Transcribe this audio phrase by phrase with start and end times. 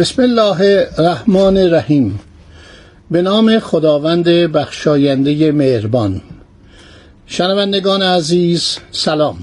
[0.00, 2.20] بسم الله الرحمن الرحیم.
[3.10, 6.20] به نام خداوند بخشاینده مهربان.
[7.26, 9.38] شنوندگان عزیز سلام.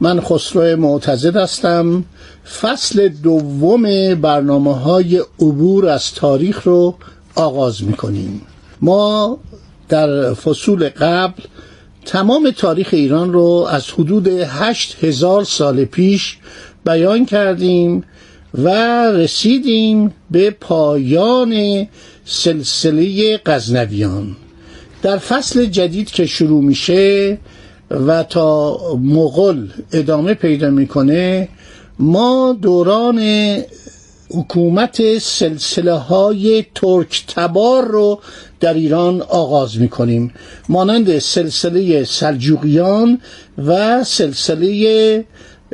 [0.00, 2.04] من خسرو معتزد هستم.
[2.60, 6.94] فصل دوم برنامه های عبور از تاریخ رو
[7.34, 8.42] آغاز می‌کنیم.
[8.80, 9.38] ما
[9.88, 11.42] در فصول قبل
[12.04, 16.38] تمام تاریخ ایران رو از حدود هشت هزار سال پیش
[16.84, 18.04] بیان کردیم
[18.54, 18.68] و
[19.10, 21.86] رسیدیم به پایان
[22.24, 24.36] سلسله غزنویان.
[25.02, 27.38] در فصل جدید که شروع میشه
[27.90, 31.48] و تا مغل ادامه پیدا می‌کنه
[31.98, 33.20] ما دوران
[34.30, 38.20] حکومت سلسله های ترک تبار رو
[38.60, 40.34] در ایران آغاز می‌کنیم.
[40.68, 43.20] مانند سلسله سلجوقیان
[43.66, 45.24] و سلسله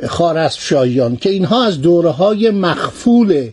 [0.07, 3.49] خارزمشاهیان که اینها از دوره های مخفول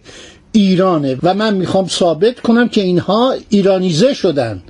[0.52, 4.62] ایرانه و من می‌خوام ثابت کنم که اینها ایرانیزه شدن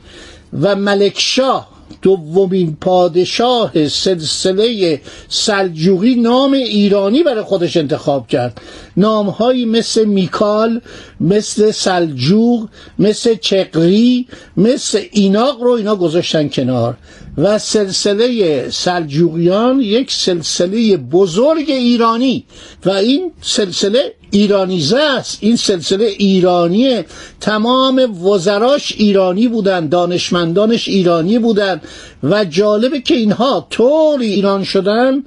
[0.62, 8.60] و ملکشاه دومین پادشاه سلسله سلجوقی نام ایرانی برای خودش انتخاب کرد.
[8.96, 10.80] نامهایی مثل میکال
[11.20, 12.68] مثل سلجوق
[12.98, 16.96] مثل چقری مثل ایناق رو اینا گذاشتن کنار.
[17.38, 22.44] و سلسله سلجوقیان یک سلسله بزرگ ایرانی
[22.86, 25.38] و این سلسله ایرانیزه است.
[25.40, 27.04] این سلسله ایرانیه
[27.40, 31.80] تمام وزراش ایرانی بودن دانشمندانش ایرانی بودن
[32.22, 35.24] و جالبه که اینها طور ایران شدن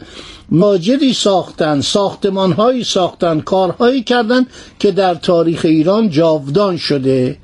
[0.52, 4.46] ماجدی ساختن ساختمانهایی ساختن کارهایی کردن
[4.80, 7.38] که در تاریخ ایران جاودان شده.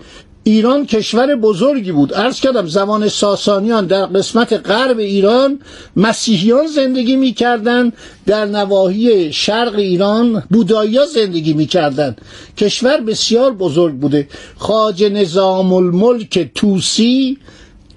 [0.48, 2.14] ایران کشور بزرگی بود.
[2.14, 5.60] عرض کردم زمان ساسانیان در قسمت غرب ایران
[5.96, 7.94] مسیحیان زندگی می‌کردند.
[8.26, 12.22] در نواحی شرق ایران بودایی زندگی می‌کردند.
[12.58, 14.28] کشور بسیار بزرگ بوده.
[14.58, 17.38] خاج نظام الملک توسی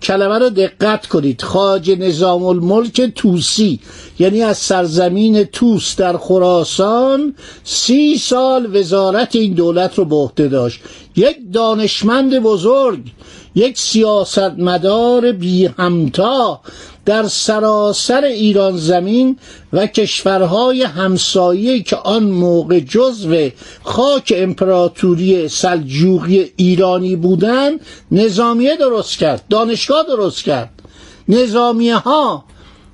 [0.03, 1.43] کلمه رو دقت کنید.
[1.43, 3.81] خاج نظام الملک توسی
[4.19, 7.35] یعنی از سرزمین توس در خراسان
[7.65, 10.81] سی سال وزارت این دولت رو به عهده داشت.
[11.17, 13.01] یک دانشمند بزرگ
[13.55, 16.61] یک سیاستمدار بی همتا
[17.05, 19.39] در سراسر ایران زمین
[19.73, 23.49] و کشورهای همسایه که آن موقع جزو
[23.83, 27.81] خاک امپراتوری سلجوقی ایرانی بودند
[28.11, 30.71] نظامیه درست کرد دانشگاه درست کرد.
[31.29, 32.45] نظامیه ها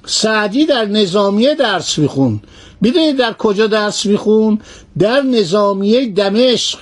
[0.06, 2.40] سعدی در نظامیه درس میخون
[2.80, 4.58] می‌دونید در کجا درس میخون
[4.98, 6.78] در نظامیه دمشق.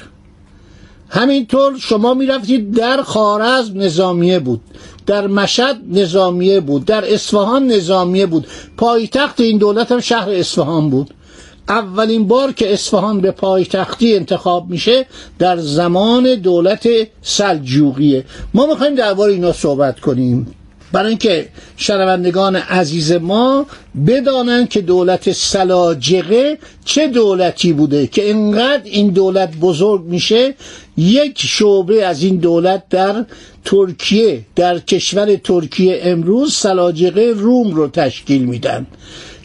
[1.09, 4.61] همینطور شما می‌رفتید در خارزم نظامیه بود
[5.07, 8.47] در مشد نظامیه بود در اصفهان نظامیه بود.
[8.77, 11.15] پایتخت این دولت هم شهر اصفهان بود.
[11.69, 15.07] اولین بار که اصفهان به پایتختی انتخاب میشه
[15.39, 16.89] در زمان دولت
[17.23, 18.25] سلجوقیه.
[18.55, 20.55] ما می‌خوایم درباره اینا صحبت کنیم.
[20.93, 23.67] برای اینکه شنوندگان عزیز ما
[24.07, 30.55] بدانند که دولت سلاجقه چه دولتی بوده که انقدر این دولت بزرگ میشه.
[30.97, 33.25] یک شعبه از این دولت در
[33.65, 38.87] ترکیه در کشور ترکیه امروز سلاجقه روم رو تشکیل میدن.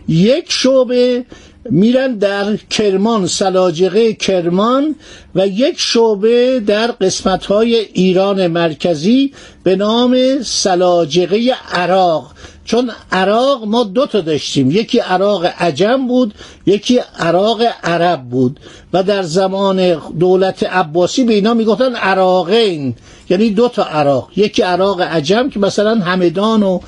[0.07, 1.25] یک شعبه
[1.69, 4.95] میرن در کرمان سلاجقه کرمان
[5.35, 9.33] و یک شعبه در قسمت های ایران مرکزی
[9.63, 12.31] به نام سلاجقه عراق.
[12.65, 14.71] چون عراق ما دو تا داشتیم.
[14.71, 16.33] یکی عراق عجم بود
[16.65, 18.59] یکی عراق عرب بود.
[18.93, 22.95] و در زمان دولت عباسی به اینا می‌گفتن عراقین.
[23.29, 24.29] یعنی دو تا عراق.
[24.35, 26.79] یکی عراق عجم که مثلا همدان و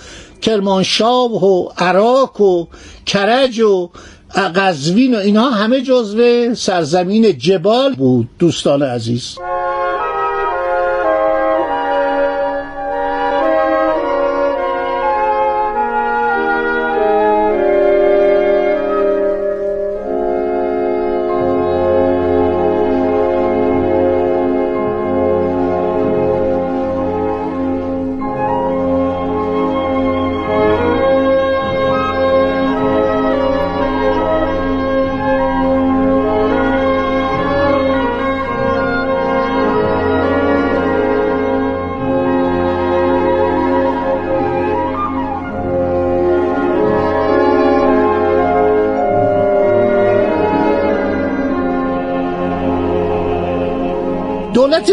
[0.41, 2.65] کرمانشاه و عراق و
[3.05, 3.89] کرج و
[4.35, 9.35] قزوین و اینها همه جزو سرزمین جبال بود دوستان عزیز.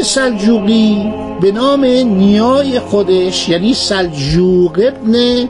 [0.03, 5.49] سلجوقی به نام نیای خودش یعنی سلجوق ابن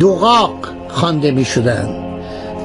[0.00, 2.02] دقاق خوانده می شدن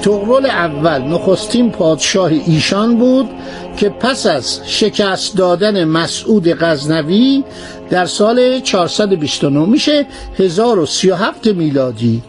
[0.01, 3.29] تغرل اول نخستین پادشاه ایشان بود
[3.77, 7.43] که پس از شکست دادن مسعود غزنوی
[7.89, 10.05] در سال 429 میشه
[10.39, 12.21] 1037 میلادی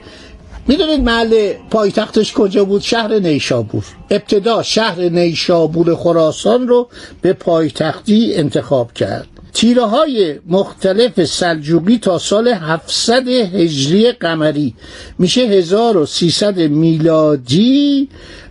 [0.69, 3.85] می‌دونید محل پایتختش کجا بود؟ شهر نیشابور.
[4.11, 6.89] ابتدا شهر نیشابور خراسان رو
[7.23, 9.27] به پایتختی انتخاب کرد.
[9.53, 14.75] تیره های مختلف سلجوقی تا سال 700 هجری قمری.
[15.19, 18.09] میشه 1300 میلادی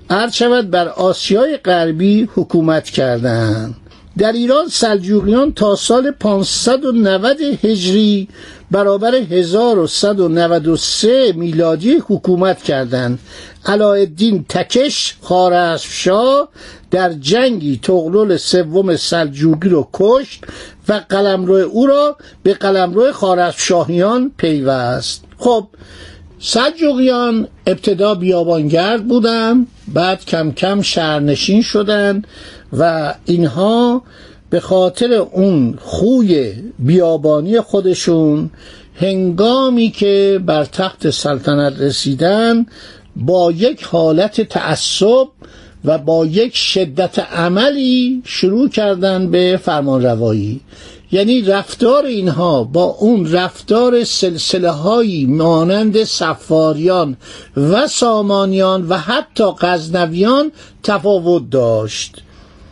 [0.10, 3.76] عرض شود بر آسیای غربی حکومت کردند
[4.18, 8.28] در ایران سلجوقیان تا سال 590 هجری
[8.72, 13.20] برابر 1193 میلادی حکومت کردند.
[13.66, 16.50] علاءالدین تکش خارزمشاه
[16.92, 20.44] در جنگی تغلل سوم سلجوقی رو کشت
[20.90, 25.24] و قلمرو او را به قلمرو خارزمشاهیان پیوست.
[25.38, 25.68] خب
[26.40, 29.68] سلجوقیان ابتدا بیابانگرد بودند.
[29.94, 32.28] بعد کم کم شهرنشین شدند
[32.74, 34.04] و اینها
[34.50, 38.50] به خاطر اون خوی بیابانی خودشون
[38.96, 42.66] هنگامی که بر تخت سلطنت رسیدن
[43.16, 45.28] با یک حالت تعصب
[45.86, 50.62] و با یک شدت عملی شروع کردن به فرمانروایی.
[51.12, 57.18] یعنی رفتار اینها با اون رفتار سلسله هایی مانند سفاریان
[57.58, 60.52] و سامانیان و حتی غزنویان
[60.84, 62.16] تفاوت داشت.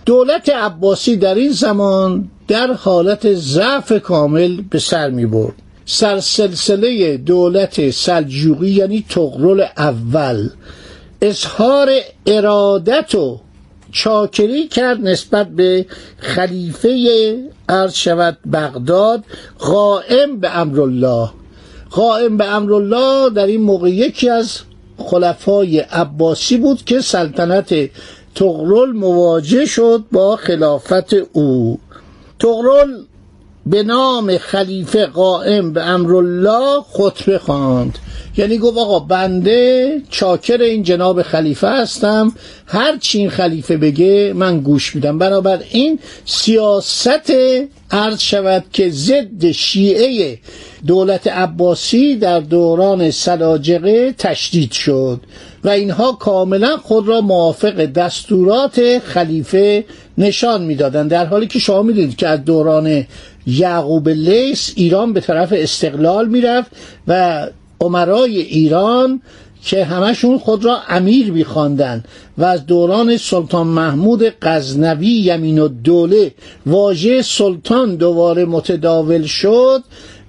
[0.05, 5.53] دولت عباسی در این زمان در حالت ضعف کامل به سر می برد.
[5.85, 10.49] سرسلسله دولت سلجوقی یعنی تغرل اول.
[11.21, 11.89] اظهار
[12.25, 13.39] ارادت و
[13.91, 15.85] چاکری کرد نسبت به
[16.19, 17.37] خلیفه
[17.69, 19.23] عرض شود بغداد
[19.59, 21.29] قائم به امرالله.
[21.89, 24.59] قائم به امرالله در این موقع یکی از
[24.97, 27.89] خلفای عباسی بود که سلطنت
[28.35, 31.79] تغرل مواجه شد با خلافت او.
[32.39, 33.03] تغرل
[33.65, 37.97] به نام خلیفه قائم به امرالله خطبه خواند
[38.37, 42.33] یعنی گفت آقا بنده چاکر این جناب خلیفه هستم.
[42.67, 45.19] هر چی این خلیفه بگه من گوش میدم.
[45.71, 47.33] این سیاست
[47.91, 50.39] عرض شود که ضد شیعه
[50.87, 55.19] دولت عباسی در دوران سلاجقه تشدید شد
[55.63, 59.85] و اینها کاملا خود را موافق دستورات خلیفه
[60.17, 61.11] نشان می‌دادند.
[61.11, 63.05] در حالی که شما می‌دونید که از دوران
[63.47, 66.71] یعقوب لیس ایران به طرف استقلال می‌رفت
[67.07, 67.47] و
[67.81, 69.21] عمرای ایران
[69.63, 72.07] که همشون خود را امیر میخواندند
[72.37, 76.31] و از دوران سلطان محمود غزنوی یمین و دوله
[76.65, 79.83] واژه سلطان دوباره متداول شد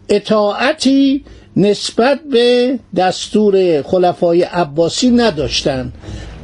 [0.09, 1.25] اطاعتی
[1.57, 5.93] نسبت به دستور خلفای عباسی نداشتند.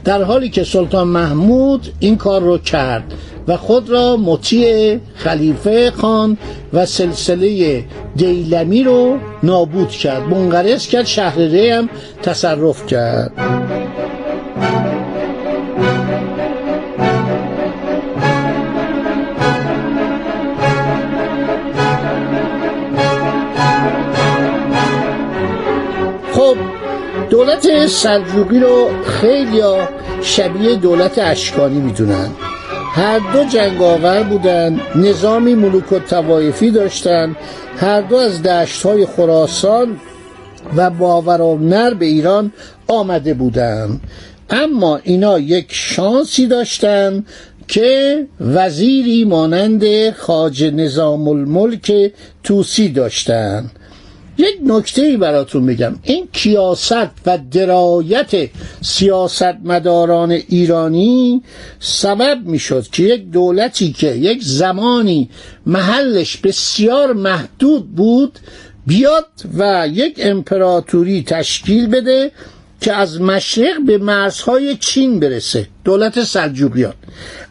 [0.04, 3.12] در حالی که سلطان محمود این کار رو کرد.
[3.48, 6.38] و خود را مطیع خلیفه خان
[6.72, 7.84] و سلسله
[8.16, 10.22] دیلمی رو نابود کرد.
[10.22, 11.88] منقرض کرد شهر هم
[12.22, 13.32] تصرف کرد.
[26.32, 26.56] خب
[27.30, 29.62] دولت سلجوقی رو خیلی
[30.22, 32.28] شبیه دولت اشکانی می‌دونن.
[32.94, 37.36] هر دو جنگاور بودند نظامی ملوک و توایفی داشتند
[37.76, 39.96] هر دو از دشت های خراسان
[40.76, 42.52] و باور نر به ایران
[42.88, 44.00] آمده بودند.
[44.50, 47.26] اما اینا یک شانسی داشتند
[47.68, 53.70] که وزیری مانند خاج نظام الملک توسی داشتند.
[54.38, 56.92] یک نکته ای براتون بگم این کیاست
[57.26, 61.42] و درایت سیاستمداران ایرانی
[61.80, 65.30] سبب می‌شد که یک دولتی که یک زمانی
[65.66, 68.38] محلش بسیار محدود بود
[68.86, 69.26] بیاد
[69.58, 72.30] و یک امپراتوری تشکیل بده
[72.80, 75.66] که از مشرق به مرزهای چین برسه.
[75.84, 76.94] دولت سلجوقیان.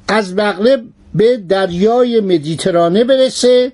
[0.08, 0.84] از مغرب
[1.16, 3.72] به دریای مدیترانه برسه.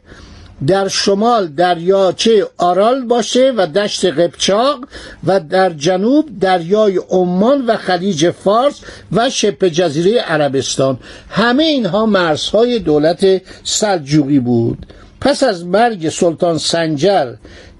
[0.68, 4.80] در شمال دریاچه آرال باشه و دشت قبچاق
[5.28, 11.00] و در جنوب دریای عمان و خلیج فارس و شبه جزیره عربستان.
[11.30, 14.86] همه اینها مرزهای دولت سلجوقی بود.
[15.22, 17.34] پس از مرگ سلطان سنجر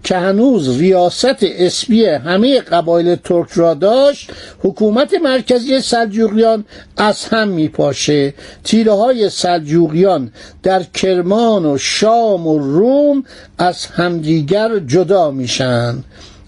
[0.07, 4.31] که هنوز ریاست اسبی همه قبایل ترک را داشت
[4.63, 6.65] حکومت مرکزی سلجوقیان
[6.97, 8.33] از هم میپاشه.
[8.63, 10.31] تیره های سلجوقیان
[10.63, 13.23] در کرمان و شام و روم
[13.57, 16.03] از همدیگر جدا میشن.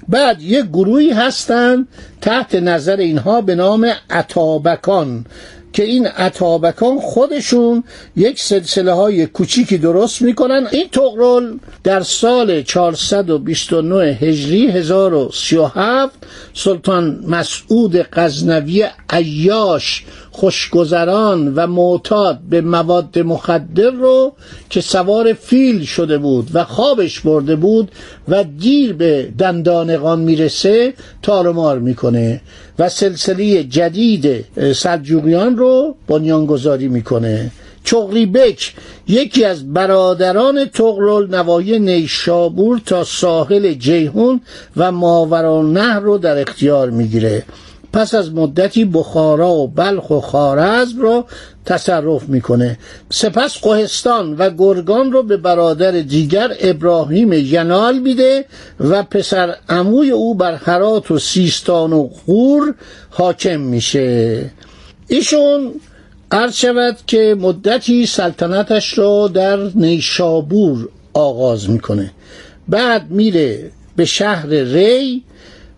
[0.07, 1.87] بعد یک گروهی هستند
[2.21, 5.25] تحت نظر اینها به نام عطابکان
[5.73, 7.83] که این عطابکان خودشون
[8.15, 10.67] یک سلسله های کوچیکی درست می‌کنن.
[10.71, 16.13] این تقرل در سال 429 هجری 1037
[16.53, 20.05] سلطان مسعود غزنوی عیاش
[20.39, 24.33] خوشگذران و معتاد به مواد مخدر رو
[24.69, 27.91] که سوار فیل شده بود و خوابش برده بود
[28.27, 32.41] و دیر به دندانقان می‌رسه تارمار می‌کنه
[32.79, 37.51] و سلسله جدید سلجوقیان رو بنیانگذاری می‌کنه.
[37.83, 38.73] چغری بک
[39.07, 44.41] یکی از برادران تغرل نوای نیشابور تا ساحل جیهون
[44.77, 47.43] و ماورالنهر رو در اختیار می‌گیره.
[47.93, 51.25] پس از مدتی بخارا و بلخ و خارزم را
[51.65, 52.77] تصرف می‌کنه.
[53.09, 58.45] سپس قهستان و گرگان رو به برادر دیگر ابراهیم ینال میده
[58.79, 62.75] و پسر عموی او بر هرات و سیستان و غور
[63.09, 64.51] حاکم میشه.
[65.07, 65.71] ایشون
[66.31, 72.11] عرض شود که مدتی سلطنتش را در نیشابور آغاز می‌کنه.
[72.67, 75.23] بعد میره به شهر ری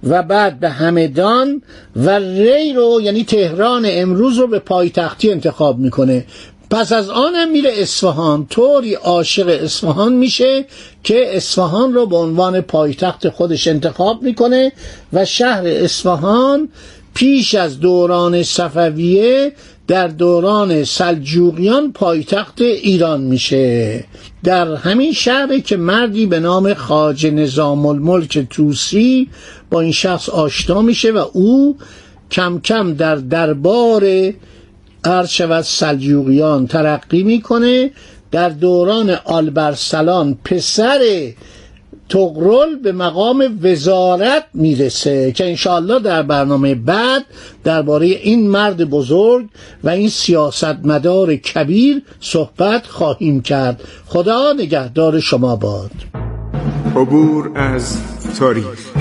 [0.03, 1.61] و بعد به همدان
[1.95, 6.25] و ری رو یعنی تهران امروز رو به پایتختی انتخاب می‌کنه.
[6.69, 8.47] پس از آنم میره اصفهان.
[8.49, 10.65] طوری عاشق اصفهان میشه
[11.03, 14.71] که اصفهان رو به عنوان پایتخت خودش انتخاب می‌کنه
[15.13, 16.69] و شهر اصفهان
[17.13, 19.53] پیش از دوران صفویه
[19.91, 24.03] در دوران سلجوقیان پایتخت ایران میشه.
[24.43, 29.29] در همین شهر که مردی به نام خاج نظام الملک توسی
[29.69, 31.77] با این شخص آشنا میشه و او
[32.31, 34.33] کم کم در دربار
[35.03, 37.91] عرض سلجوقیان ترقی می‌کنه.
[38.31, 40.99] در دوران آلبرسلان پسر
[42.11, 47.25] تغرل به مقام وزارت می‌رسه که انشاءالله در برنامه بعد
[47.63, 49.45] درباره این مرد بزرگ
[49.83, 53.83] و این سیاستمدار کبیر صحبت خواهیم کرد.
[54.07, 55.91] خدا نگهدار شما باد.
[56.95, 57.97] عبور از
[58.39, 59.00] تاریخ.